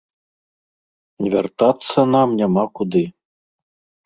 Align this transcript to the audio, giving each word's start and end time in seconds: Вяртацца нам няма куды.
Вяртацца 1.33 1.99
нам 2.15 2.29
няма 2.41 2.63
куды. 2.81 3.03